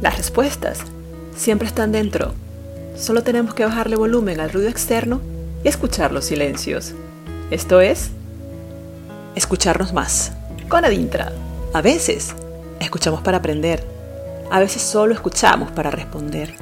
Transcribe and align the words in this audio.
Las 0.00 0.16
respuestas 0.16 0.78
siempre 1.36 1.66
están 1.66 1.90
dentro. 1.90 2.32
Solo 2.96 3.24
tenemos 3.24 3.52
que 3.54 3.64
bajarle 3.64 3.96
volumen 3.96 4.38
al 4.38 4.50
ruido 4.50 4.68
externo 4.68 5.20
y 5.64 5.68
escuchar 5.68 6.12
los 6.12 6.26
silencios. 6.26 6.94
Esto 7.50 7.80
es 7.80 8.10
escucharnos 9.34 9.92
más. 9.92 10.32
Con 10.68 10.84
Adintra. 10.84 11.32
A 11.72 11.82
veces 11.82 12.34
escuchamos 12.78 13.22
para 13.22 13.38
aprender. 13.38 13.84
A 14.52 14.60
veces 14.60 14.82
solo 14.82 15.14
escuchamos 15.14 15.72
para 15.72 15.90
responder. 15.90 16.54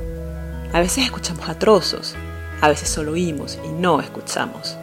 A 0.72 0.80
veces 0.80 1.04
escuchamos 1.04 1.46
a 1.48 1.58
trozos. 1.58 2.14
A 2.62 2.68
veces 2.70 2.88
solo 2.88 3.12
oímos 3.12 3.58
y 3.66 3.68
no 3.68 4.00
escuchamos. 4.00 4.76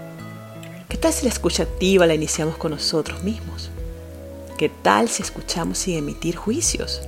¿Qué 0.89 0.97
tal 0.97 1.11
si 1.11 1.23
la 1.23 1.29
escucha 1.29 1.63
activa 1.63 2.05
la 2.05 2.13
iniciamos 2.13 2.57
con 2.57 2.69
nosotros 2.69 3.23
mismos? 3.23 3.71
¿Qué 4.59 4.69
tal 4.69 5.09
si 5.09 5.23
escuchamos 5.23 5.79
sin 5.79 5.97
emitir 5.97 6.35
juicios? 6.35 7.01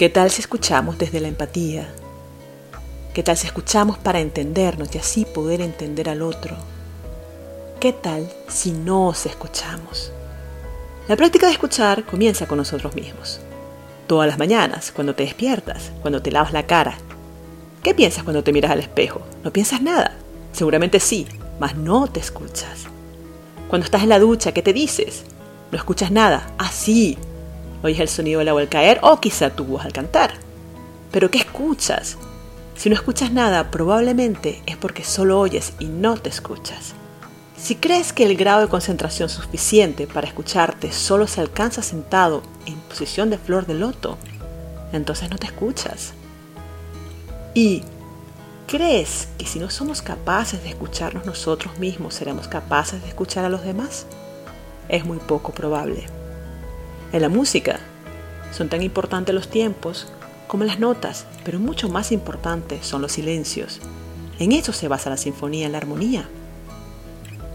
¿Qué 0.00 0.08
tal 0.08 0.30
si 0.30 0.40
escuchamos 0.40 0.96
desde 0.96 1.20
la 1.20 1.28
empatía? 1.28 1.86
¿Qué 3.12 3.22
tal 3.22 3.36
si 3.36 3.46
escuchamos 3.46 3.98
para 3.98 4.20
entendernos 4.20 4.88
y 4.94 4.96
así 4.96 5.26
poder 5.26 5.60
entender 5.60 6.08
al 6.08 6.22
otro? 6.22 6.56
¿Qué 7.80 7.92
tal 7.92 8.26
si 8.48 8.72
nos 8.72 9.26
escuchamos? 9.26 10.10
La 11.06 11.16
práctica 11.16 11.48
de 11.48 11.52
escuchar 11.52 12.06
comienza 12.06 12.46
con 12.46 12.56
nosotros 12.56 12.94
mismos. 12.94 13.40
Todas 14.06 14.26
las 14.26 14.38
mañanas, 14.38 14.90
cuando 14.90 15.14
te 15.14 15.24
despiertas, 15.24 15.92
cuando 16.00 16.22
te 16.22 16.30
lavas 16.30 16.54
la 16.54 16.66
cara. 16.66 16.96
¿Qué 17.82 17.94
piensas 17.94 18.24
cuando 18.24 18.42
te 18.42 18.54
miras 18.54 18.70
al 18.70 18.80
espejo? 18.80 19.20
No 19.44 19.52
piensas 19.52 19.82
nada. 19.82 20.16
Seguramente 20.52 20.98
sí, 20.98 21.26
mas 21.58 21.76
no 21.76 22.06
te 22.06 22.20
escuchas. 22.20 22.86
Cuando 23.68 23.84
estás 23.84 24.02
en 24.02 24.08
la 24.08 24.18
ducha, 24.18 24.52
¿qué 24.52 24.62
te 24.62 24.72
dices? 24.72 25.24
No 25.70 25.76
escuchas 25.76 26.10
nada. 26.10 26.54
Ah, 26.56 26.70
sí. 26.72 27.18
Oyes 27.82 28.00
el 28.00 28.08
sonido 28.08 28.38
del 28.40 28.48
agua 28.48 28.62
al 28.62 28.68
caer 28.68 28.98
o 29.02 29.20
quizá 29.20 29.50
tu 29.50 29.64
voz 29.64 29.84
al 29.84 29.92
cantar. 29.92 30.32
Pero 31.10 31.30
¿qué 31.30 31.38
escuchas? 31.38 32.18
Si 32.76 32.88
no 32.88 32.94
escuchas 32.94 33.32
nada, 33.32 33.70
probablemente 33.70 34.62
es 34.66 34.76
porque 34.76 35.04
solo 35.04 35.38
oyes 35.38 35.74
y 35.78 35.86
no 35.86 36.16
te 36.16 36.28
escuchas. 36.28 36.94
Si 37.56 37.76
crees 37.76 38.14
que 38.14 38.24
el 38.24 38.36
grado 38.36 38.62
de 38.62 38.68
concentración 38.68 39.28
suficiente 39.28 40.06
para 40.06 40.26
escucharte 40.26 40.92
solo 40.92 41.26
se 41.26 41.42
alcanza 41.42 41.82
sentado 41.82 42.42
en 42.64 42.76
posición 42.80 43.28
de 43.28 43.36
flor 43.36 43.66
de 43.66 43.74
loto, 43.74 44.16
entonces 44.92 45.28
no 45.30 45.36
te 45.36 45.46
escuchas. 45.46 46.14
¿Y 47.52 47.82
crees 48.66 49.28
que 49.36 49.44
si 49.44 49.58
no 49.58 49.68
somos 49.68 50.00
capaces 50.00 50.62
de 50.62 50.70
escucharnos 50.70 51.26
nosotros 51.26 51.78
mismos, 51.78 52.14
seremos 52.14 52.48
capaces 52.48 53.02
de 53.02 53.08
escuchar 53.08 53.44
a 53.44 53.50
los 53.50 53.62
demás? 53.62 54.06
Es 54.88 55.04
muy 55.04 55.18
poco 55.18 55.52
probable. 55.52 56.06
En 57.12 57.22
la 57.22 57.28
música 57.28 57.80
son 58.52 58.68
tan 58.68 58.82
importantes 58.82 59.34
los 59.34 59.48
tiempos 59.48 60.06
como 60.46 60.64
las 60.64 60.78
notas, 60.78 61.26
pero 61.44 61.58
mucho 61.58 61.88
más 61.88 62.12
importantes 62.12 62.86
son 62.86 63.02
los 63.02 63.12
silencios. 63.12 63.80
En 64.38 64.52
eso 64.52 64.72
se 64.72 64.86
basa 64.86 65.10
la 65.10 65.16
sinfonía, 65.16 65.66
en 65.66 65.72
la 65.72 65.78
armonía. 65.78 66.28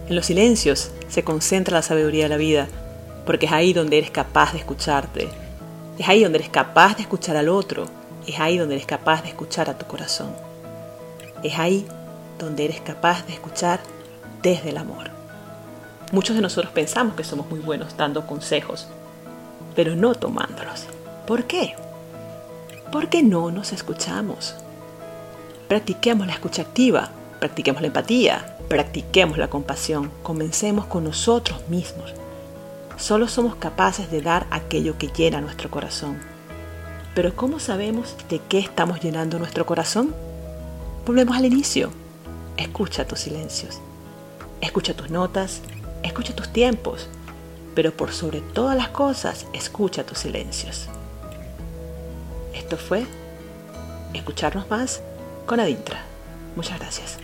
En 0.07 0.15
los 0.15 0.25
silencios 0.25 0.91
se 1.07 1.23
concentra 1.23 1.77
la 1.77 1.81
sabiduría 1.81 2.23
de 2.23 2.29
la 2.29 2.37
vida, 2.37 2.67
porque 3.25 3.45
es 3.45 3.51
ahí 3.53 3.71
donde 3.71 3.97
eres 3.97 4.11
capaz 4.11 4.51
de 4.51 4.59
escucharte. 4.59 5.29
Es 5.97 6.09
ahí 6.09 6.23
donde 6.23 6.39
eres 6.39 6.49
capaz 6.49 6.95
de 6.95 7.03
escuchar 7.03 7.37
al 7.37 7.47
otro. 7.47 7.85
Es 8.27 8.39
ahí 8.39 8.57
donde 8.57 8.75
eres 8.75 8.87
capaz 8.87 9.23
de 9.23 9.29
escuchar 9.29 9.69
a 9.69 9.77
tu 9.77 9.85
corazón. 9.87 10.33
Es 11.43 11.57
ahí 11.57 11.87
donde 12.39 12.65
eres 12.65 12.81
capaz 12.81 13.25
de 13.25 13.33
escuchar 13.33 13.79
desde 14.41 14.69
el 14.69 14.77
amor. 14.77 15.11
Muchos 16.11 16.35
de 16.35 16.41
nosotros 16.41 16.73
pensamos 16.73 17.15
que 17.15 17.23
somos 17.23 17.49
muy 17.49 17.59
buenos 17.59 17.97
dando 17.97 18.27
consejos, 18.27 18.87
pero 19.75 19.95
no 19.95 20.15
tomándolos. 20.15 20.85
¿Por 21.27 21.45
qué? 21.45 21.75
Porque 22.91 23.23
no 23.23 23.51
nos 23.51 23.73
escuchamos. 23.73 24.55
Practiquemos 25.67 26.27
la 26.27 26.33
escucha 26.33 26.61
activa, 26.61 27.09
practiquemos 27.39 27.81
la 27.81 27.87
empatía, 27.87 28.55
Practiquemos 28.67 29.37
la 29.37 29.47
compasión, 29.47 30.11
comencemos 30.23 30.87
con 30.87 31.03
nosotros 31.03 31.69
mismos. 31.69 32.13
Solo 32.97 33.27
somos 33.27 33.55
capaces 33.55 34.09
de 34.09 34.23
dar 34.23 34.47
aquello 34.49 34.97
que 34.97 35.09
llena 35.09 35.39
nuestro 35.39 35.69
corazón. 35.69 36.17
Pero 37.13 37.35
¿cómo 37.35 37.59
sabemos 37.59 38.15
de 38.27 38.39
qué 38.39 38.57
estamos 38.57 39.01
llenando 39.01 39.37
nuestro 39.37 39.67
corazón? 39.67 40.15
Volvemos 41.05 41.37
al 41.37 41.45
inicio. 41.45 41.91
Escucha 42.57 43.05
tus 43.05 43.19
silencios. 43.19 43.79
Escucha 44.61 44.95
tus 44.95 45.11
notas. 45.11 45.61
Escucha 46.01 46.35
tus 46.35 46.49
tiempos. 46.49 47.07
Pero 47.75 47.91
por 47.91 48.11
sobre 48.13 48.41
todas 48.41 48.75
las 48.75 48.89
cosas, 48.89 49.45
escucha 49.53 50.05
tus 50.05 50.19
silencios. 50.19 50.87
Esto 52.53 52.77
fue 52.77 53.05
Escucharnos 54.15 54.69
más 54.69 55.01
con 55.45 55.59
Adintra. 55.59 56.01
Muchas 56.55 56.79
gracias. 56.79 57.17